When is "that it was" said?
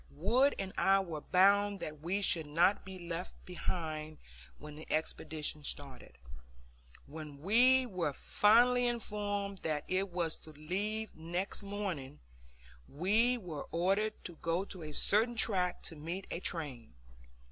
9.59-10.37